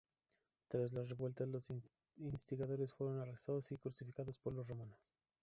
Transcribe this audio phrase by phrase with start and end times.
[0.67, 1.67] Tras las revueltas, los
[2.17, 4.97] instigadores fueron arrestados y crucificados por los romanos.